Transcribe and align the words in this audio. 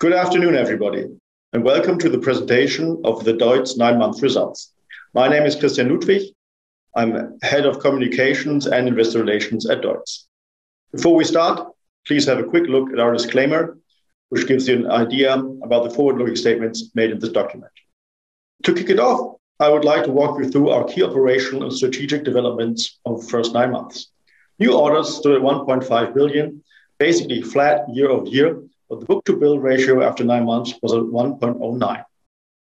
Good 0.00 0.14
afternoon, 0.14 0.54
everybody, 0.54 1.08
and 1.52 1.62
welcome 1.62 1.98
to 1.98 2.08
the 2.08 2.18
presentation 2.18 3.02
of 3.04 3.22
the 3.22 3.34
DEUTZ 3.34 3.76
nine-month 3.76 4.22
results. 4.22 4.72
My 5.12 5.28
name 5.28 5.42
is 5.42 5.54
Christian 5.54 5.90
Ludwig. 5.90 6.22
I'm 6.96 7.38
Head 7.42 7.66
of 7.66 7.80
Communications 7.80 8.66
and 8.66 8.88
Investor 8.88 9.20
Relations 9.20 9.68
at 9.68 9.82
DEUTZ. 9.82 10.24
Before 10.92 11.14
we 11.14 11.24
start, 11.24 11.68
please 12.06 12.24
have 12.24 12.38
a 12.38 12.44
quick 12.44 12.64
look 12.66 12.90
at 12.94 12.98
our 12.98 13.12
disclaimer, 13.12 13.76
which 14.30 14.48
gives 14.48 14.66
you 14.66 14.76
an 14.76 14.90
idea 14.90 15.34
about 15.34 15.84
the 15.84 15.90
forward-looking 15.90 16.36
statements 16.36 16.92
made 16.94 17.10
in 17.10 17.18
this 17.18 17.28
document. 17.28 17.72
To 18.62 18.72
kick 18.72 18.88
it 18.88 18.98
off, 18.98 19.36
I 19.58 19.68
would 19.68 19.84
like 19.84 20.04
to 20.04 20.12
walk 20.12 20.38
you 20.38 20.48
through 20.48 20.70
our 20.70 20.84
key 20.84 21.02
operational 21.02 21.64
and 21.64 21.72
strategic 21.74 22.24
developments 22.24 22.98
of 23.04 23.20
the 23.20 23.28
first 23.28 23.52
nine 23.52 23.72
months. 23.72 24.10
New 24.58 24.74
orders 24.74 25.14
stood 25.14 25.36
at 25.36 25.42
1.5 25.42 26.14
billion, 26.14 26.64
basically 26.98 27.42
flat 27.42 27.84
year-over-year, 27.92 28.62
but 28.90 28.98
the 28.98 29.06
book-to-bill 29.06 29.60
ratio 29.60 30.02
after 30.02 30.24
nine 30.24 30.44
months 30.44 30.74
was 30.82 30.92
at 30.92 31.00
1.09. 31.00 32.04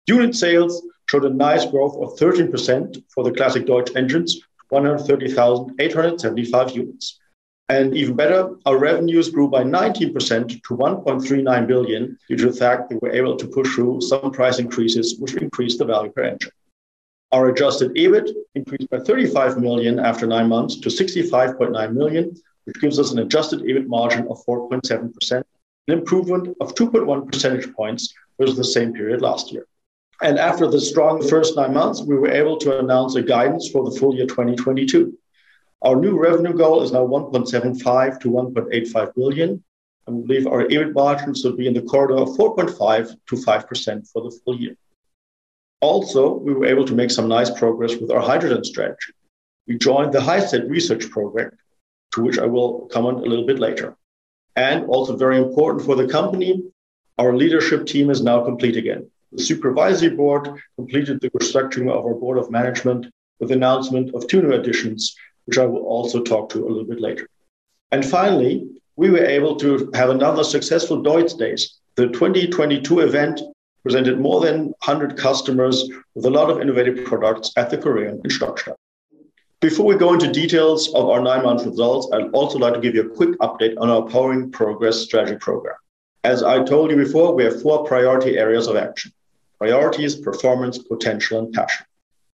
Unit 0.07 0.33
sales 0.33 0.81
showed 1.09 1.25
a 1.25 1.29
nice 1.29 1.65
growth 1.65 1.97
of 1.97 2.17
13% 2.17 3.03
for 3.13 3.25
the 3.25 3.31
classic 3.31 3.65
DEUTZ 3.65 3.97
engines, 3.97 4.39
130,875 4.69 6.71
units. 6.71 7.19
And 7.67 7.97
even 7.97 8.15
better, 8.15 8.55
our 8.65 8.77
revenues 8.77 9.29
grew 9.29 9.49
by 9.49 9.63
19% 9.63 10.47
to 10.47 10.77
1.39 10.77 11.67
billion 11.67 12.17
due 12.29 12.37
to 12.37 12.51
the 12.51 12.57
fact 12.57 12.89
that 12.89 13.01
we 13.01 13.09
were 13.09 13.15
able 13.15 13.35
to 13.35 13.47
push 13.47 13.73
through 13.73 14.01
some 14.01 14.31
price 14.31 14.59
increases, 14.59 15.19
which 15.19 15.35
increased 15.35 15.79
the 15.79 15.85
value 15.85 16.11
per 16.11 16.23
engine. 16.23 16.51
Our 17.31 17.49
adjusted 17.49 17.93
EBIT 17.95 18.29
increased 18.53 18.89
by 18.89 18.99
35 18.99 19.57
million 19.57 19.99
after 19.99 20.27
nine 20.27 20.47
months 20.47 20.75
to 20.77 20.89
65.9 20.89 21.93
million, 21.93 22.35
which 22.65 22.79
gives 22.79 22.99
us 22.99 23.11
an 23.11 23.19
adjusted 23.19 23.61
EBIT 23.61 23.87
margin 23.87 24.27
of 24.27 24.45
4.7%, 24.45 25.43
an 25.87 25.97
improvement 25.99 26.55
of 26.59 26.75
2.1 26.75 27.31
percentage 27.31 27.73
points 27.73 28.13
versus 28.39 28.57
the 28.57 28.63
same 28.63 28.93
period 28.93 29.21
last 29.21 29.51
year. 29.51 29.67
And 30.21 30.39
after 30.39 30.67
the 30.67 30.79
strong 30.79 31.27
first 31.27 31.55
nine 31.55 31.73
months, 31.73 32.01
we 32.01 32.15
were 32.15 32.31
able 32.31 32.57
to 32.59 32.79
announce 32.79 33.15
a 33.15 33.21
guidance 33.21 33.69
for 33.69 33.83
the 33.83 33.97
full 33.99 34.15
year 34.15 34.25
2022. 34.25 35.17
Our 35.81 35.97
new 35.97 36.17
revenue 36.17 36.53
goal 36.53 36.81
is 36.81 36.91
now 36.91 37.05
1.75 37.05 38.19
to 38.21 38.31
1.85 38.31 39.15
billion. 39.15 39.63
and 40.07 40.15
we 40.15 40.21
believe 40.23 40.47
our 40.47 40.63
EBIT 40.65 40.93
margins 40.93 41.43
will 41.43 41.55
be 41.55 41.67
in 41.67 41.73
the 41.73 41.81
corridor 41.81 42.17
of 42.21 42.29
4.5 42.29 43.15
to 43.27 43.35
5% 43.35 44.11
for 44.11 44.21
the 44.23 44.39
full 44.43 44.59
year. 44.59 44.75
Also, 45.81 46.33
we 46.33 46.53
were 46.53 46.65
able 46.65 46.85
to 46.85 46.95
make 46.95 47.11
some 47.11 47.27
nice 47.27 47.49
progress 47.49 47.95
with 47.97 48.09
our 48.11 48.21
hydrogen 48.21 48.63
strategy. 48.63 49.13
We 49.67 49.77
joined 49.77 50.13
the 50.13 50.19
HyCET 50.19 50.69
research 50.69 51.09
project, 51.09 51.55
to 52.13 52.21
which 52.21 52.39
I 52.39 52.45
will 52.45 52.87
comment 52.87 53.19
a 53.19 53.29
little 53.29 53.45
bit 53.45 53.59
later. 53.59 53.97
And 54.55 54.85
also 54.85 55.17
very 55.17 55.37
important 55.37 55.85
for 55.85 55.95
the 55.95 56.07
company, 56.07 56.63
our 57.17 57.35
leadership 57.35 57.85
team 57.85 58.09
is 58.09 58.21
now 58.21 58.43
complete 58.43 58.77
again. 58.77 59.09
The 59.31 59.43
supervisory 59.43 60.09
board 60.09 60.49
completed 60.75 61.19
the 61.19 61.29
restructuring 61.31 61.89
of 61.89 62.05
our 62.05 62.13
board 62.13 62.37
of 62.37 62.51
management 62.51 63.07
with 63.39 63.51
announcement 63.51 64.13
of 64.15 64.27
two 64.27 64.41
new 64.41 64.53
additions, 64.53 65.15
which 65.45 65.57
I 65.57 65.65
will 65.65 65.83
also 65.83 66.23
talk 66.23 66.49
to 66.49 66.65
a 66.65 66.67
little 66.67 66.85
bit 66.85 67.01
later. 67.01 67.27
And 67.91 68.05
finally, 68.05 68.67
we 68.95 69.09
were 69.09 69.25
able 69.25 69.57
to 69.57 69.89
have 69.93 70.09
another 70.09 70.43
successful 70.43 71.03
DEUTZ 71.03 71.37
Days. 71.37 71.79
The 71.95 72.07
2022 72.07 73.01
event 73.01 73.41
presented 73.83 74.19
more 74.19 74.41
than 74.41 74.67
100 74.85 75.17
customers 75.17 75.89
with 76.15 76.25
a 76.25 76.29
lot 76.29 76.49
of 76.49 76.61
innovative 76.61 77.05
products 77.05 77.51
at 77.57 77.69
the 77.69 77.77
Korean 77.77 78.21
in 78.23 78.29
Stockstadt. 78.29 78.75
Before 79.65 79.87
we 79.87 79.95
go 79.95 80.13
into 80.13 80.31
details 80.31 80.93
of 80.93 81.09
our 81.09 81.19
nine-month 81.19 81.65
results, 81.65 82.07
I'd 82.13 82.29
also 82.33 82.59
like 82.59 82.75
to 82.75 82.79
give 82.79 82.93
you 82.93 83.01
a 83.01 83.15
quick 83.15 83.31
update 83.39 83.73
on 83.79 83.89
our 83.89 84.03
Powering 84.03 84.51
Progress 84.51 84.99
strategy 85.01 85.37
program. 85.37 85.73
As 86.23 86.43
I 86.43 86.63
told 86.63 86.91
you 86.91 86.97
before, 86.97 87.33
we 87.33 87.45
have 87.45 87.63
four 87.63 87.83
priority 87.83 88.37
areas 88.37 88.67
of 88.67 88.75
action. 88.75 89.11
Priorities, 89.57 90.17
performance, 90.17 90.77
potential, 90.77 91.39
and 91.39 91.51
passion. 91.51 91.83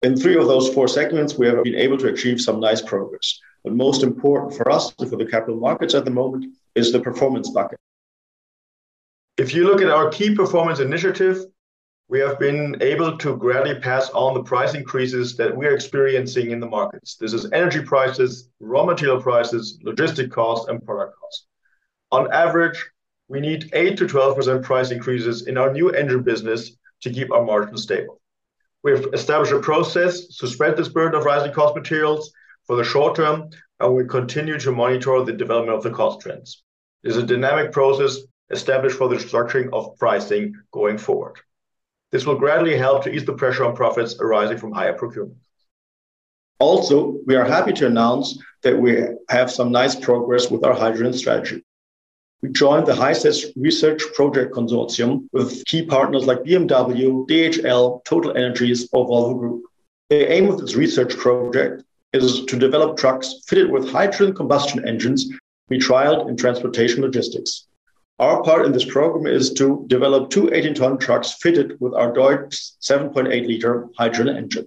In 0.01 0.17
three 0.17 0.39
of 0.39 0.47
those 0.47 0.73
four 0.73 0.89
segments, 0.89 1.37
we 1.37 1.47
have 1.49 1.63
been 1.65 1.75
able 1.75 1.99
to 1.99 2.09
achieve 2.09 2.41
some 2.41 2.61
nice 2.61 2.81
progress. 2.81 3.39
But 3.63 3.75
most 3.75 4.03
important 4.03 4.55
for 4.55 4.71
us 4.71 4.95
and 4.99 5.11
for 5.11 5.17
the 5.17 5.27
capital 5.27 5.61
markets 5.61 5.93
at 5.93 6.07
the 6.07 6.11
moment 6.11 6.47
is 6.77 6.93
the 6.93 7.01
performance 7.01 7.51
bucket. 7.51 7.79
If 9.37 9.53
you 9.53 9.67
look 9.67 9.83
at 9.83 9.91
our 9.91 10.09
key 10.09 10.35
performance 10.35 10.81
initiative, 10.81 11.45
we 12.09 12.21
have 12.21 12.39
been 12.39 12.75
able 12.81 13.19
to 13.19 13.37
gradually 13.37 13.79
pass 13.81 14.09
on 14.11 14.33
the 14.33 14.43
price 14.43 14.75
increases 14.75 15.37
that 15.37 15.55
we 15.55 15.67
are 15.67 15.75
experiencing 15.75 16.51
in 16.53 16.61
the 16.61 16.67
markets. 16.67 17.17
This 17.17 17.35
is 17.35 17.53
energy 17.53 17.83
prices, 17.83 18.49
raw 18.61 18.85
material 18.85 19.21
prices, 19.21 19.79
logistic 19.85 20.31
costs, 20.31 20.69
and 20.69 20.83
product 20.83 21.19
costs. 21.21 21.47
On 22.11 22.33
average, 22.33 22.83
we 23.29 23.41
need 23.41 23.71
8%-12% 23.73 24.63
price 24.63 24.91
increases 24.91 25.47
in 25.47 25.59
our 25.59 25.71
new 25.71 25.91
engine 25.91 26.23
business 26.23 26.75
to 27.03 27.13
keep 27.13 27.31
our 27.31 27.45
margins 27.45 27.83
stable. 27.83 28.23
We 28.83 28.93
have 28.93 29.07
established 29.13 29.53
a 29.53 29.61
process 29.61 30.29
to 30.39 30.47
spread 30.47 30.79
this 30.79 30.89
burden 30.89 31.19
of 31.19 31.27
rising 31.27 31.53
cost 31.53 31.77
materials 31.77 32.33
for 32.67 32.77
the 32.77 32.85
short 32.85 33.17
term, 33.17 33.51
and 33.81 33.95
we 33.95 34.07
continue 34.07 34.59
to 34.61 34.73
monitor 34.73 35.23
the 35.25 35.33
development 35.35 35.77
of 35.77 35.83
the 35.83 35.91
cost 35.91 36.21
trends. 36.23 36.63
This 37.03 37.17
is 37.17 37.23
a 37.23 37.27
dynamic 37.27 37.71
process 37.71 38.17
established 38.51 38.97
for 38.97 39.09
the 39.09 39.17
structuring 39.17 39.69
of 39.75 39.99
pricing 39.99 40.55
going 40.73 40.97
forward. 40.97 41.39
This 42.11 42.25
will 42.25 42.37
gradually 42.37 42.77
help 42.77 43.05
to 43.05 43.11
ease 43.11 43.25
the 43.25 43.35
pressure 43.35 43.65
on 43.65 43.77
profits 43.77 44.17
arising 44.19 44.59
from 44.59 44.73
higher 44.73 44.95
procurement. 44.95 45.37
Also, 46.59 47.19
we 47.27 47.37
are 47.37 47.45
happy 47.45 47.73
to 47.75 47.87
announce 47.87 48.39
that 48.63 48.77
we 48.77 49.05
have 49.29 49.51
some 49.51 49.71
nice 49.71 49.95
progress 49.95 50.51
with 50.51 50.65
our 50.65 50.75
hydrogen 50.75 51.13
strategy. 51.13 51.63
We 52.43 52.51
joined 52.51 52.87
the 52.87 52.95
HyCET 52.95 53.53
research 53.57 54.03
project 54.15 54.55
consortium 54.55 55.29
with 55.33 55.65
key 55.67 55.85
partners 55.85 56.27
like 56.27 56.45
BMW, 56.45 57.27
DHL, 57.29 58.05
TotalEnergies, 58.05 58.89
or 58.93 59.07
Volvo 59.07 59.39
Group. 59.39 59.65
The 60.09 60.33
aim 60.33 60.49
of 60.49 60.59
this 60.59 60.75
research 60.75 61.17
project 61.17 61.85
is 62.13 62.45
to 62.47 62.59
develop 62.59 62.97
trucks 62.97 63.43
fitted 63.47 63.71
with 63.71 63.91
hydrogen 63.91 64.35
combustion 64.35 64.87
engines 64.89 65.29
to 65.29 65.39
be 65.69 65.79
trialed 65.79 66.29
in 66.29 66.37
transportation 66.37 67.03
logistics. 67.03 67.68
Our 68.21 68.43
part 68.43 68.67
in 68.67 68.73
this 68.73 68.85
program 68.85 69.33
is 69.33 69.53
to 69.55 69.85
develop 69.87 70.31
two 70.31 70.47
18-ton 70.47 70.99
trucks 70.99 71.35
fitted 71.41 71.81
with 71.81 71.95
our 71.95 72.13
DEUTZ 72.13 72.79
7.8-liter 72.83 73.87
hydrogen 73.97 74.37
engine. 74.37 74.67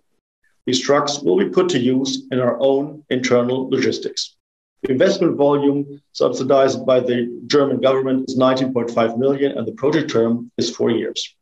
These 0.66 0.80
trucks 0.80 1.20
will 1.20 1.38
be 1.38 1.50
put 1.50 1.68
to 1.70 1.80
use 1.80 2.28
in 2.32 2.40
our 2.40 2.58
own 2.62 3.04
internal 3.10 3.70
logistics. 3.70 4.38
The 4.84 4.92
investment 4.94 5.36
volume 5.36 6.02
subsidized 6.14 6.86
by 6.86 7.02
the 7.02 7.42
German 7.48 7.82
government 7.82 8.30
is 8.30 8.38
19.5 8.38 9.18
million, 9.18 9.58
and 9.58 9.68
the 9.68 9.74
project 9.74 10.10
term 10.10 10.50
is 10.58 10.74
four 10.74 10.90
years. 10.90 11.36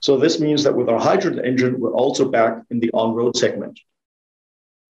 So 0.00 0.16
this 0.16 0.40
means 0.40 0.64
that 0.64 0.74
with 0.74 0.88
our 0.88 0.98
hydrogen 0.98 1.44
engine, 1.44 1.78
we're 1.78 1.92
also 1.92 2.30
back 2.30 2.62
in 2.70 2.80
the 2.80 2.90
on-road 2.94 3.36
segment. 3.36 3.78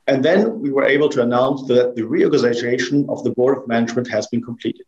And 0.06 0.24
then 0.24 0.60
we 0.60 0.70
were 0.70 0.84
able 0.84 1.08
to 1.08 1.22
announce 1.22 1.66
that 1.66 1.96
the 1.96 2.06
reorganization 2.06 3.06
of 3.08 3.24
the 3.24 3.30
board 3.30 3.58
of 3.58 3.66
management 3.66 4.08
has 4.10 4.28
been 4.28 4.42
completed. 4.42 4.86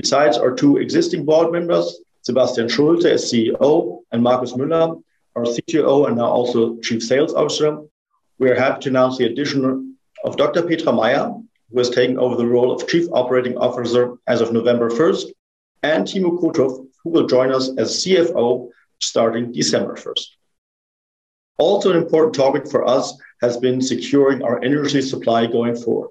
Besides 0.00 0.38
our 0.38 0.54
two 0.54 0.78
existing 0.78 1.26
board 1.26 1.52
members, 1.52 2.00
Sebastian 2.22 2.70
Schulte 2.70 3.04
as 3.04 3.30
CEO 3.30 4.00
and 4.12 4.22
Markus 4.22 4.54
Müller, 4.54 5.02
our 5.36 5.44
CTO 5.44 6.06
and 6.06 6.16
now 6.16 6.30
also 6.38 6.78
Chief 6.78 7.02
Sales 7.02 7.34
Officer, 7.34 7.82
we 8.38 8.48
are 8.48 8.54
happy 8.54 8.80
to 8.84 8.88
announce 8.88 9.18
the 9.18 9.26
addition 9.26 9.98
of 10.24 10.38
Dr. 10.38 10.62
Petra 10.62 10.90
Meier, 10.90 11.34
who 11.70 11.78
has 11.78 11.90
taken 11.90 12.18
over 12.18 12.34
the 12.36 12.46
role 12.46 12.72
of 12.72 12.88
Chief 12.88 13.08
Operating 13.12 13.58
Officer 13.58 14.14
as 14.26 14.40
of 14.40 14.54
November 14.54 14.88
1st, 14.88 15.32
and 15.82 16.06
Timo 16.06 16.40
Krutoff, 16.40 16.86
who 17.04 17.10
will 17.10 17.26
join 17.26 17.52
us 17.52 17.68
as 17.76 18.02
CFO 18.02 18.70
starting 19.00 19.52
December 19.52 19.96
1st. 19.96 20.26
Also, 21.58 21.90
an 21.90 21.98
important 21.98 22.34
topic 22.34 22.66
for 22.70 22.88
us 22.88 23.18
has 23.42 23.58
been 23.58 23.82
securing 23.82 24.42
our 24.42 24.64
energy 24.64 25.02
supply 25.02 25.44
going 25.44 25.76
forward. 25.76 26.10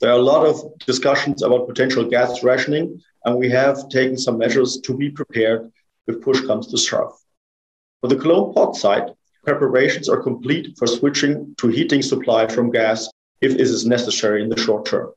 There 0.00 0.10
are 0.10 0.18
a 0.18 0.30
lot 0.32 0.46
of 0.46 0.78
discussions 0.78 1.42
about 1.42 1.68
potential 1.68 2.04
gas 2.04 2.42
rationing, 2.42 3.02
and 3.26 3.36
we 3.36 3.50
have 3.50 3.88
taken 3.88 4.16
some 4.16 4.38
measures 4.38 4.80
to 4.80 4.96
be 4.96 5.10
prepared 5.10 5.70
if 6.06 6.22
push 6.22 6.40
comes 6.46 6.68
to 6.68 6.78
shove. 6.78 7.12
For 8.00 8.08
the 8.08 8.16
Cologne 8.16 8.54
Porz 8.54 8.78
site, 8.78 9.08
preparations 9.44 10.08
are 10.08 10.22
complete 10.22 10.78
for 10.78 10.86
switching 10.86 11.54
to 11.58 11.68
heating 11.68 12.02
supply 12.02 12.46
from 12.46 12.70
gas 12.70 13.10
if 13.40 13.52
it 13.52 13.60
is 13.60 13.84
necessary 13.84 14.42
in 14.42 14.48
the 14.48 14.56
short 14.56 14.86
term. 14.86 15.10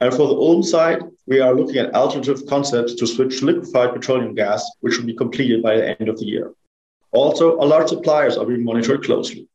And 0.00 0.12
for 0.12 0.26
the 0.28 0.34
Ulm 0.34 0.62
site, 0.62 1.02
we 1.26 1.40
are 1.40 1.54
looking 1.54 1.76
at 1.76 1.94
alternative 1.94 2.46
concepts 2.46 2.94
to 2.94 3.06
switch 3.06 3.42
liquefied 3.42 3.92
petroleum 3.92 4.34
gas, 4.34 4.68
which 4.80 4.96
will 4.96 5.04
be 5.04 5.14
completed 5.14 5.62
by 5.62 5.76
the 5.76 6.00
end 6.00 6.08
of 6.08 6.18
the 6.18 6.24
year. 6.24 6.52
Also, 7.12 7.56
a 7.56 7.66
lot 7.66 7.82
of 7.82 7.90
suppliers 7.90 8.38
are 8.38 8.46
being 8.46 8.64
monitored 8.64 9.04
closely. 9.04 9.46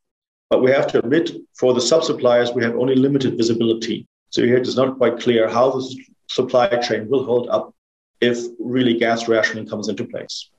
But 0.52 0.62
we 0.62 0.70
have 0.70 0.86
to 0.88 1.00
admit, 1.00 1.32
for 1.56 1.74
the 1.74 1.82
sub-suppliers, 1.82 2.54
we 2.54 2.64
have 2.64 2.76
only 2.76 2.96
limited 2.96 3.38
visibility. 3.38 4.08
So 4.30 4.44
here 4.44 4.58
it 4.58 4.68
is 4.68 4.76
not 4.76 4.98
quite 4.98 5.20
clear 5.20 5.50
how 5.50 5.72
the 5.72 5.84
supply 6.28 6.68
chain 6.68 7.10
will 7.10 7.26
hold 7.26 7.50
up 7.50 7.75
if 8.22 8.38
really 8.60 8.98
gas 8.98 9.28
rationing 9.28 9.68
comes 9.68 9.88
into 9.88 10.06
place. 10.06 10.50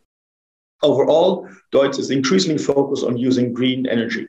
Overall, 0.83 1.49
DEUTZ 1.73 1.99
is 1.99 2.11
increasingly 2.11 2.59
focused 2.59 3.05
on 3.05 3.17
using 3.17 3.53
green 3.53 3.87
energy. 3.87 4.29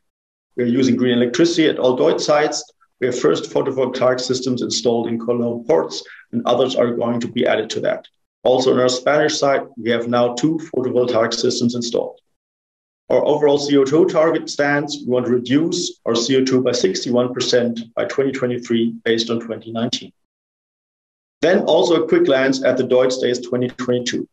We 0.55 0.63
are 0.63 0.67
using 0.67 0.95
green 0.95 1.17
electricity 1.17 1.67
at 1.67 1.77
all 1.77 1.97
DEUTZ 1.97 2.21
sites. 2.21 2.63
We 2.99 3.07
have 3.07 3.19
first 3.19 3.51
photovoltaic 3.51 4.19
systems 4.19 4.61
installed 4.61 5.07
in 5.07 5.19
Cologne 5.19 5.65
Porz, 5.65 6.01
and 6.31 6.41
others 6.45 6.75
are 6.75 6.93
going 6.93 7.19
to 7.19 7.27
be 7.27 7.45
added 7.45 7.69
to 7.71 7.79
that. 7.81 8.07
Also, 8.43 8.73
on 8.73 8.79
our 8.79 8.89
Spanish 8.89 9.37
side, 9.37 9.63
we 9.77 9.89
have 9.89 10.07
now 10.07 10.33
two 10.33 10.57
photovoltaic 10.73 11.33
systems 11.33 11.75
installed. 11.75 12.19
Our 13.09 13.23
overall 13.25 13.57
CO2 13.57 14.09
target 14.11 14.49
stands. 14.49 15.03
We 15.05 15.11
want 15.11 15.25
to 15.27 15.31
reduce 15.31 15.99
our 16.05 16.13
CO2 16.13 16.63
by 16.63 16.71
61% 16.71 17.93
by 17.93 18.03
2023 18.03 18.95
based 19.03 19.29
on 19.29 19.39
2019. 19.39 20.11
Then 21.41 21.61
also 21.65 22.01
a 22.03 22.07
quick 22.07 22.25
glance 22.25 22.63
at 22.63 22.77
the 22.77 22.83
Deutz 22.83 23.21
Days 23.21 23.39
2022. 23.39 24.27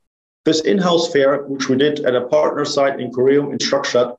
This 0.44 0.60
in-house 0.62 1.12
fair, 1.12 1.44
which 1.44 1.68
we 1.68 1.76
did 1.76 2.00
at 2.00 2.14
a 2.14 2.26
partner 2.28 2.64
site 2.64 3.00
in 3.00 3.12
Korea 3.12 3.42
in 3.42 3.58
Stuttgart, 3.60 4.16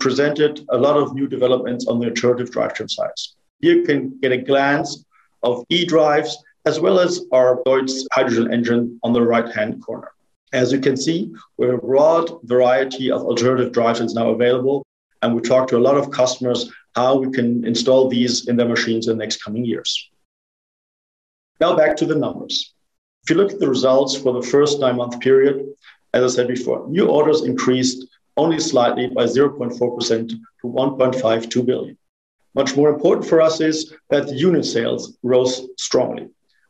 presented 0.00 0.64
a 0.68 0.78
lot 0.78 0.96
of 0.96 1.14
new 1.14 1.26
developments 1.26 1.86
on 1.88 1.98
the 1.98 2.06
alternative 2.06 2.50
drivetrain 2.50 2.90
sides. 2.90 3.36
You 3.60 3.82
can 3.82 4.18
get 4.20 4.32
a 4.32 4.38
glance 4.38 5.04
of 5.42 5.64
e-drives 5.68 6.36
as 6.64 6.78
well 6.78 7.00
as 7.00 7.24
our 7.32 7.62
Deutz 7.66 8.06
hydrogen 8.12 8.52
engine 8.52 9.00
on 9.02 9.12
the 9.12 9.22
right-hand 9.22 9.82
corner. 9.82 10.12
As 10.52 10.72
you 10.72 10.80
can 10.80 10.96
see, 10.96 11.32
we 11.56 11.66
have 11.66 11.76
a 11.76 11.86
broad 11.86 12.30
variety 12.44 13.10
of 13.10 13.22
alternative 13.22 13.72
drivetrains 13.72 14.14
now 14.14 14.30
available, 14.30 14.84
and 15.22 15.34
we 15.34 15.40
talk 15.40 15.68
to 15.68 15.76
a 15.76 15.86
lot 15.88 15.96
of 15.96 16.10
customers 16.10 16.70
how 16.94 17.16
we 17.16 17.30
can 17.32 17.64
install 17.64 18.08
these 18.08 18.46
in 18.48 18.56
their 18.56 18.68
machines 18.68 19.08
in 19.08 19.16
the 19.16 19.24
next 19.24 19.42
coming 19.42 19.64
years. 19.64 20.07
Now 21.60 21.76
back 21.76 21.96
to 21.96 22.06
the 22.06 22.14
numbers. 22.14 22.72
If 23.24 23.30
you 23.30 23.36
look 23.36 23.52
at 23.52 23.58
the 23.58 23.68
results 23.68 24.16
for 24.16 24.32
the 24.32 24.46
first 24.46 24.78
nine-month 24.78 25.20
period, 25.20 25.66
as 26.14 26.22
I 26.22 26.36
said 26.36 26.48
before, 26.48 26.88
new 26.88 27.08
orders 27.08 27.42
increased 27.42 28.06
only 28.36 28.60
slightly 28.60 29.08
by 29.08 29.24
0.4% 29.24 30.28
to 30.28 30.38
1.52 30.62 31.66
billion. 31.66 31.98
Much 32.54 32.76
more 32.76 32.88
important 32.88 33.26
for 33.26 33.40
us 33.40 33.60
is 33.60 33.92
that 34.10 34.32
unit 34.32 34.64
sales 34.64 35.18
rose 35.22 35.66
strongly. 35.76 36.28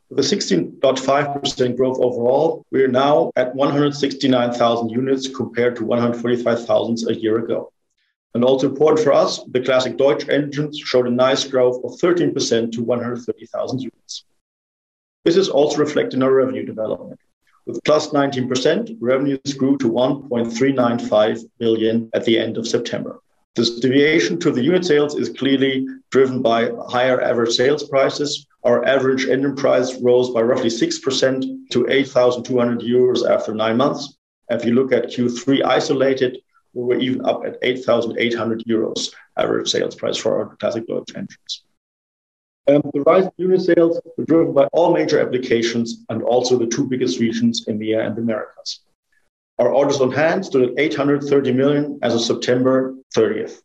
With 0.09 0.19
a 0.19 0.23
16.5% 0.23 1.77
growth 1.77 1.99
overall, 1.99 2.65
we 2.71 2.83
are 2.83 2.87
now 2.87 3.31
at 3.35 3.53
169,000 3.55 4.89
units 4.89 5.27
compared 5.27 5.75
to 5.75 5.85
145,000 5.85 7.09
a 7.09 7.13
year 7.13 7.37
ago. 7.37 7.71
And 8.33 8.43
also 8.43 8.67
important 8.67 9.03
for 9.03 9.13
us, 9.13 9.43
the 9.51 9.61
classic 9.61 9.97
DEUTZ 9.97 10.29
engines 10.29 10.79
showed 10.79 11.07
a 11.07 11.11
nice 11.11 11.43
growth 11.43 11.83
of 11.83 11.91
13% 11.99 12.71
to 12.71 12.81
130,000 12.81 13.79
units. 13.79 14.25
This 15.29 15.37
is 15.37 15.49
also 15.49 15.77
reflected 15.77 16.15
in 16.15 16.23
our 16.23 16.33
revenue 16.33 16.65
development. 16.65 17.19
With 17.67 17.83
plus 17.83 18.07
19%, 18.07 18.97
revenues 18.99 19.53
grew 19.55 19.77
to 19.77 19.87
1.395 19.87 21.43
billion 21.59 22.09
at 22.15 22.25
the 22.25 22.39
end 22.39 22.57
of 22.57 22.67
September. 22.67 23.19
This 23.55 23.79
deviation 23.79 24.39
to 24.39 24.49
the 24.49 24.63
unit 24.63 24.85
sales 24.85 25.13
is 25.13 25.29
clearly 25.29 25.85
driven 26.09 26.41
by 26.41 26.71
higher 26.87 27.21
average 27.21 27.51
sales 27.51 27.87
prices. 27.87 28.47
Our 28.63 28.83
average 28.85 29.27
engine 29.27 29.55
price 29.55 30.01
rose 30.01 30.31
by 30.31 30.41
roughly 30.41 30.71
6% 30.71 31.69
to 31.73 31.87
8,200 31.87 32.79
euros 32.79 33.29
after 33.29 33.53
nine 33.53 33.77
months. 33.77 34.17
If 34.49 34.65
you 34.65 34.73
look 34.73 34.91
at 34.91 35.11
Q3 35.11 35.63
isolated, 35.63 36.39
we 36.73 36.85
were 36.85 36.97
even 36.97 37.23
up 37.23 37.45
at 37.45 37.59
8,800 37.61 38.63
euros 38.67 39.13
average 39.37 39.69
sales 39.69 39.93
price 39.93 40.17
for 40.17 40.39
our 40.39 40.55
classic 40.55 40.87
DEUTZ 40.87 41.15
engines. 41.15 41.65
Um, 42.69 42.83
the 42.93 43.01
rise 43.01 43.23
in 43.25 43.31
unit 43.37 43.61
sales 43.61 43.99
were 44.15 44.25
driven 44.25 44.53
by 44.53 44.65
all 44.73 44.93
major 44.93 45.19
applications 45.19 46.05
and 46.09 46.21
also 46.21 46.55
the 46.55 46.67
two 46.67 46.85
biggest 46.85 47.19
regions, 47.19 47.65
EMEA 47.65 48.05
and 48.05 48.15
the 48.15 48.21
Americas. 48.21 48.81
Our 49.57 49.73
orders 49.73 49.99
on 50.01 50.11
hand 50.11 50.45
stood 50.45 50.69
at 50.69 50.79
830 50.79 51.51
million 51.53 51.99
as 52.03 52.13
of 52.13 52.21
September 52.21 52.93
30th. 53.15 53.61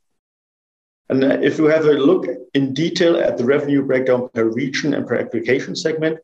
And 1.11 1.23
uh, 1.23 1.39
if 1.43 1.59
you 1.59 1.67
have 1.67 1.85
a 1.85 1.93
look 1.93 2.27
in 2.55 2.73
detail 2.73 3.17
at 3.17 3.37
the 3.37 3.45
revenue 3.45 3.83
breakdown 3.83 4.31
per 4.33 4.45
region 4.45 4.95
and 4.95 5.07
per 5.07 5.17
application 5.17 5.77
segment, 5.77 6.19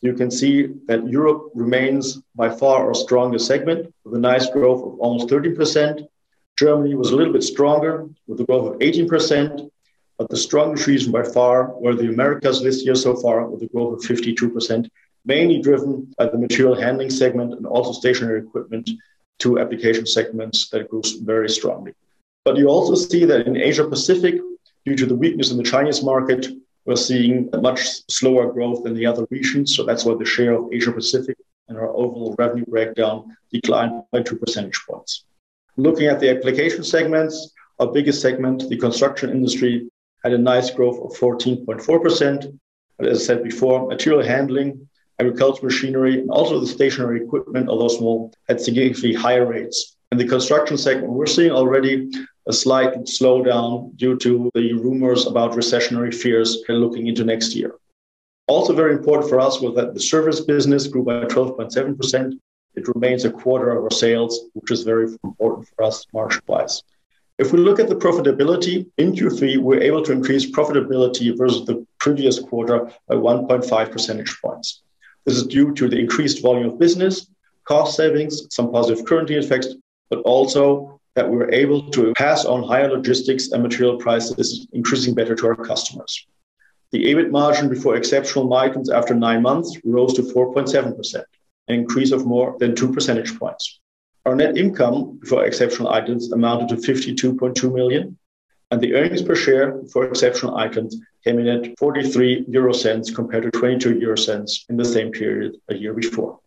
you 0.00 0.14
can 0.14 0.30
see 0.30 0.68
that 0.86 1.06
Europe 1.06 1.50
remains 1.54 2.16
by 2.34 2.48
far 2.48 2.86
our 2.86 2.94
strongest 2.94 3.46
segment 3.46 3.92
with 4.04 4.14
a 4.14 4.18
nice 4.18 4.48
growth 4.48 4.82
of 4.82 4.98
almost 5.00 5.28
30%. 5.28 6.08
Germany 6.56 6.94
was 6.94 7.10
a 7.10 7.16
little 7.16 7.32
bit 7.32 7.42
stronger 7.42 8.08
with 8.26 8.40
a 8.40 8.44
growth 8.44 8.74
of 8.74 8.80
18%, 8.80 9.70
but 10.22 10.30
the 10.30 10.36
strongest 10.36 10.86
region 10.86 11.10
by 11.10 11.24
far 11.24 11.72
were 11.80 11.96
the 11.96 12.08
Americas 12.08 12.62
this 12.62 12.84
year 12.84 12.94
so 12.94 13.16
far, 13.16 13.44
with 13.44 13.60
a 13.64 13.66
growth 13.66 13.94
of 13.94 14.08
52%, 14.08 14.88
mainly 15.24 15.60
driven 15.60 16.14
by 16.16 16.26
the 16.26 16.38
material 16.38 16.80
handling 16.80 17.10
segment 17.10 17.54
and 17.54 17.66
also 17.66 17.90
stationary 17.90 18.38
equipment, 18.38 18.88
two 19.40 19.58
application 19.58 20.06
segments 20.06 20.68
that 20.70 20.88
grew 20.88 21.02
very 21.24 21.48
strongly. 21.48 21.92
But 22.44 22.56
you 22.56 22.68
also 22.68 22.94
see 22.94 23.24
that 23.24 23.48
in 23.48 23.56
Asia 23.56 23.84
Pacific, 23.84 24.36
due 24.86 24.94
to 24.94 25.06
the 25.06 25.16
weakness 25.16 25.50
in 25.50 25.56
the 25.56 25.64
Chinese 25.64 26.04
market, 26.04 26.46
we're 26.84 26.94
seeing 26.94 27.50
much 27.60 27.80
slower 28.08 28.52
growth 28.52 28.84
than 28.84 28.94
the 28.94 29.06
other 29.06 29.26
regions. 29.30 29.74
So 29.74 29.82
that's 29.84 30.04
why 30.04 30.14
the 30.14 30.24
share 30.24 30.52
of 30.52 30.72
Asia 30.72 30.92
Pacific 30.92 31.36
and 31.66 31.76
our 31.76 31.88
overall 31.88 32.36
revenue 32.38 32.66
breakdown 32.66 33.36
declined 33.50 34.04
by 34.12 34.22
two 34.22 34.36
percentage 34.36 34.80
points. 34.88 35.24
Looking 35.76 36.06
at 36.06 36.20
the 36.20 36.30
application 36.30 36.84
segments, 36.84 37.52
our 37.80 37.90
biggest 37.90 38.20
segment, 38.20 38.68
the 38.68 38.76
construction 38.76 39.30
industry, 39.30 39.90
had 40.22 40.32
a 40.32 40.38
nice 40.38 40.70
growth 40.70 40.98
of 41.00 41.18
14.4%. 41.18 42.58
But 42.98 43.08
as 43.08 43.22
I 43.22 43.24
said 43.24 43.42
before, 43.42 43.88
material 43.88 44.22
handling, 44.22 44.88
agricultural 45.18 45.66
machinery, 45.66 46.20
and 46.20 46.30
also 46.30 46.60
the 46.60 46.66
stationary 46.66 47.22
equipment, 47.24 47.68
although 47.68 47.88
small, 47.88 48.32
had 48.48 48.60
significantly 48.60 49.14
higher 49.14 49.46
rates. 49.46 49.96
In 50.10 50.18
the 50.18 50.28
construction 50.28 50.76
segment, 50.76 51.12
we're 51.12 51.26
seeing 51.26 51.50
already 51.50 52.10
a 52.46 52.52
slight 52.52 52.92
slowdown 53.04 53.96
due 53.96 54.16
to 54.18 54.50
the 54.54 54.72
rumors 54.74 55.26
about 55.26 55.52
recessionary 55.52 56.14
fears 56.14 56.62
looking 56.68 57.06
into 57.06 57.24
next 57.24 57.54
year. 57.54 57.76
Also, 58.48 58.74
very 58.74 58.92
important 58.92 59.28
for 59.28 59.40
us 59.40 59.60
was 59.60 59.74
that 59.76 59.94
the 59.94 60.00
service 60.00 60.40
business 60.40 60.86
grew 60.86 61.04
by 61.04 61.24
12.7%. 61.24 62.38
It 62.74 62.88
remains 62.88 63.24
a 63.24 63.30
quarter 63.30 63.70
of 63.70 63.84
our 63.84 63.90
sales, 63.90 64.48
which 64.54 64.70
is 64.70 64.82
very 64.82 65.06
important 65.24 65.68
for 65.68 65.84
us 65.84 66.04
margin 66.12 66.42
wise. 66.46 66.82
If 67.38 67.52
we 67.52 67.58
look 67.58 67.80
at 67.80 67.88
the 67.88 67.96
profitability 67.96 68.86
in 68.98 69.12
Q3, 69.12 69.58
we're 69.58 69.80
able 69.80 70.02
to 70.02 70.12
increase 70.12 70.50
profitability 70.50 71.36
versus 71.36 71.64
the 71.64 71.86
previous 71.98 72.38
quarter 72.38 72.92
by 73.08 73.14
1.5 73.14 73.90
percentage 73.90 74.38
points. 74.42 74.82
This 75.24 75.36
is 75.36 75.46
due 75.46 75.72
to 75.74 75.88
the 75.88 75.98
increased 75.98 76.42
volume 76.42 76.68
of 76.68 76.78
business, 76.78 77.26
cost 77.64 77.96
savings, 77.96 78.42
some 78.50 78.70
positive 78.70 79.04
currency 79.06 79.36
effects, 79.36 79.68
but 80.10 80.20
also 80.20 81.00
that 81.14 81.28
we're 81.28 81.50
able 81.50 81.90
to 81.90 82.12
pass 82.14 82.44
on 82.44 82.62
higher 82.62 82.90
logistics 82.90 83.52
and 83.52 83.62
material 83.62 83.98
prices, 83.98 84.66
increasing 84.72 85.14
better 85.14 85.34
to 85.34 85.46
our 85.46 85.56
customers. 85.56 86.26
The 86.90 87.04
EBIT 87.04 87.30
margin 87.30 87.68
before 87.68 87.96
exceptional 87.96 88.52
items 88.52 88.90
after 88.90 89.14
nine 89.14 89.42
months 89.42 89.78
rose 89.84 90.14
to 90.14 90.22
4.7%, 90.22 91.14
an 91.68 91.74
increase 91.74 92.12
of 92.12 92.26
more 92.26 92.56
than 92.58 92.74
two 92.74 92.92
percentage 92.92 93.38
points. 93.38 93.80
Our 94.24 94.36
net 94.36 94.56
income 94.56 95.20
for 95.26 95.44
exceptional 95.44 95.92
items 95.92 96.30
amounted 96.32 96.68
to 96.68 96.76
52.2 96.76 97.74
million, 97.74 98.16
and 98.70 98.80
the 98.80 98.94
earnings 98.94 99.22
per 99.22 99.34
share 99.34 99.82
for 99.92 100.06
exceptional 100.06 100.56
items 100.56 100.96
came 101.24 101.38
in 101.38 101.48
at 101.48 101.78
43 101.78 102.44
euro 102.48 102.72
cents 102.72 103.10
compared 103.10 103.44
to 103.44 103.50
22 103.50 103.98
euro 103.98 104.16
cents 104.16 104.64
in 104.68 104.76
the 104.76 104.84
same 104.84 105.10
period 105.10 105.56
a 105.68 105.74
year 105.74 105.92
before. 105.92 106.38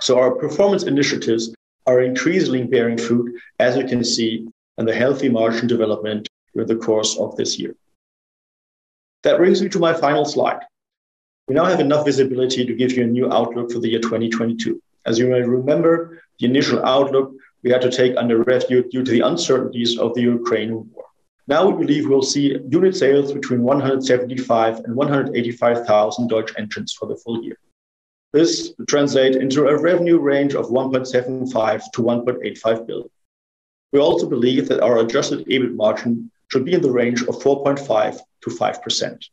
So 0.00 0.18
our 0.18 0.32
performance 0.32 0.84
initiatives 0.84 1.54
are 1.86 2.02
increasingly 2.02 2.64
bearing 2.64 2.98
fruit, 2.98 3.40
as 3.58 3.76
you 3.76 3.84
can 3.84 4.04
see, 4.04 4.46
in 4.78 4.86
the 4.86 4.94
healthy 4.94 5.28
margin 5.28 5.66
development 5.66 6.28
during 6.54 6.68
the 6.68 6.76
course 6.76 7.18
of 7.18 7.36
this 7.36 7.58
year. 7.58 7.74
That 9.22 9.38
brings 9.38 9.62
me 9.62 9.68
to 9.70 9.78
my 9.78 9.94
final 9.94 10.24
slide. 10.24 10.60
We 11.48 11.54
now 11.54 11.64
have 11.64 11.80
enough 11.80 12.04
visibility 12.04 12.64
to 12.66 12.74
give 12.74 12.92
you 12.92 13.04
a 13.04 13.06
new 13.06 13.32
outlook 13.32 13.72
for 13.72 13.78
the 13.78 13.88
year 13.88 14.00
2022. 14.00 14.80
As 15.06 15.18
you 15.18 15.26
may 15.26 15.42
remember, 15.42 16.22
the 16.42 16.48
initial 16.48 16.84
outlook 16.84 17.32
we 17.62 17.70
had 17.70 17.80
to 17.80 17.90
take 17.90 18.16
under 18.16 18.42
review 18.42 18.82
due 18.90 19.04
to 19.04 19.12
the 19.12 19.20
uncertainties 19.20 19.96
of 19.96 20.12
the 20.14 20.22
Ukraine 20.22 20.74
war. 20.74 21.04
Now 21.46 21.68
we 21.68 21.84
believe 21.84 22.08
we'll 22.08 22.22
see 22.22 22.58
unit 22.68 22.96
sales 22.96 23.32
between 23.32 23.62
175 23.62 24.78
and 24.78 24.96
185,000 24.96 26.28
DEUTZ 26.28 26.58
engines 26.58 26.92
for 26.92 27.06
the 27.06 27.16
full 27.16 27.44
year. 27.44 27.56
This 28.32 28.74
translates 28.88 29.36
into 29.36 29.68
a 29.68 29.80
revenue 29.80 30.18
range 30.18 30.54
of 30.54 30.66
1.75 30.66 31.82
to 31.92 32.02
1.85 32.02 32.86
billion. 32.86 33.10
We 33.92 34.00
also 34.00 34.28
believe 34.28 34.68
that 34.68 34.80
our 34.80 34.98
adjusted 34.98 35.46
EBIT 35.46 35.74
margin 35.74 36.30
should 36.48 36.64
be 36.64 36.74
in 36.74 36.82
the 36.82 36.90
range 36.90 37.22
of 37.22 37.36
4.5 37.36 38.18
to 38.42 38.50
5%. 38.50 39.24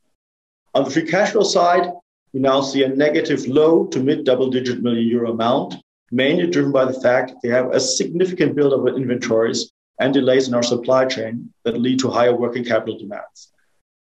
On 0.75 0.83
the 0.83 0.91
free 0.91 1.07
cash 1.07 1.31
flow 1.31 1.43
side, 1.43 1.91
we 2.33 2.39
now 2.39 2.61
see 2.61 2.83
a 2.83 2.89
negative 2.89 3.47
low 3.47 3.87
to 3.87 3.99
mid 3.99 4.25
double 4.25 4.49
digit 4.51 4.83
million 4.83 5.07
euro 5.07 5.31
amount 5.31 5.75
mainly 6.11 6.47
driven 6.47 6.71
by 6.71 6.85
the 6.85 6.99
fact 7.01 7.33
they 7.41 7.49
have 7.49 7.71
a 7.71 7.79
significant 7.79 8.55
buildup 8.55 8.87
of 8.87 8.97
inventories 8.97 9.71
and 9.99 10.13
delays 10.13 10.47
in 10.47 10.53
our 10.53 10.63
supply 10.63 11.05
chain 11.05 11.53
that 11.65 11.79
lead 11.79 11.99
to 11.99 12.09
higher 12.09 12.35
working 12.35 12.63
capital 12.63 12.97
demands. 12.97 13.51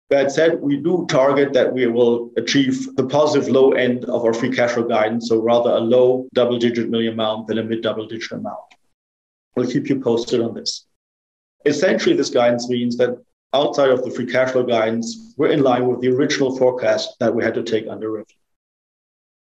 That 0.10 0.32
said, 0.32 0.60
we 0.60 0.78
do 0.78 1.06
target 1.08 1.54
that 1.54 1.72
we 1.72 1.86
will 1.86 2.32
achieve 2.36 2.96
the 2.96 3.06
positive 3.06 3.48
low 3.50 3.74
end 3.74 4.06
of 4.06 4.26
our 4.26 4.34
free 4.34 4.50
cash 4.50 4.72
flow 4.72 4.88
guidance, 4.88 5.30
so 5.30 5.40
rather 5.40 5.70
a 5.72 5.80
low 5.80 6.28
double 6.34 6.58
digit 6.58 6.90
million 6.90 7.14
amount 7.14 7.48
than 7.48 7.60
a 7.60 7.64
mid 7.64 7.82
double 7.82 8.08
digit 8.08 8.32
amount. 8.32 8.58
We'll 9.56 9.70
keep 9.70 9.88
you 9.88 10.00
posted 10.00 10.42
on 10.42 10.56
this. 10.56 10.88
Essentially, 11.66 12.16
this 12.16 12.32
guidance 12.32 12.70
means 12.70 12.98
that 12.98 13.22
outside 13.54 13.90
of 13.90 14.04
the 14.04 14.10
free 14.10 14.26
cash 14.26 14.52
flow 14.52 14.64
guidance, 14.64 15.34
we're 15.38 15.52
in 15.52 15.62
line 15.62 15.88
with 15.88 16.02
the 16.02 16.10
original 16.10 16.58
forecast 16.58 17.16
that 17.20 17.34
we 17.34 17.44
had 17.44 17.54
to 17.56 17.64
take 17.64 17.88
under 17.88 18.12
review. 18.12 18.36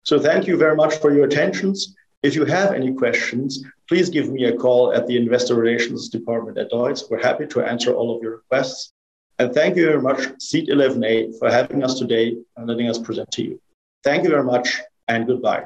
So 0.03 0.19
thank 0.19 0.47
you 0.47 0.57
very 0.57 0.75
much 0.75 0.95
for 0.95 1.13
your 1.13 1.25
attentions. 1.25 1.95
If 2.23 2.35
you 2.35 2.45
have 2.45 2.73
any 2.73 2.93
questions, 2.93 3.63
please 3.89 4.09
give 4.09 4.29
me 4.29 4.45
a 4.45 4.55
call 4.55 4.93
at 4.93 5.07
the 5.07 5.17
Investor 5.17 5.55
Relations 5.55 6.07
Department 6.07 6.57
at 6.59 6.69
Deutz. 6.69 7.09
We're 7.09 7.21
happy 7.21 7.47
to 7.47 7.61
answer 7.61 7.95
all 7.95 8.15
of 8.15 8.21
your 8.21 8.37
requests. 8.37 8.93
And 9.39 9.51
thank 9.51 9.75
you 9.75 9.85
very 9.87 10.01
much, 10.01 10.21
Seat 10.39 10.69
11A, 10.69 11.39
for 11.39 11.49
having 11.49 11.83
us 11.83 11.97
today 11.97 12.37
and 12.57 12.67
letting 12.67 12.87
us 12.87 12.99
present 12.99 13.31
to 13.31 13.43
you. 13.43 13.61
Thank 14.03 14.23
you 14.23 14.29
very 14.29 14.43
much 14.43 14.81
and 15.07 15.25
goodbye. 15.25 15.65